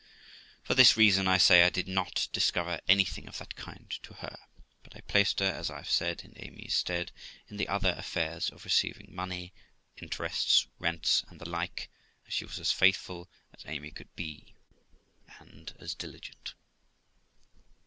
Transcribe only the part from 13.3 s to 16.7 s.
as Amy could be, and as diligent.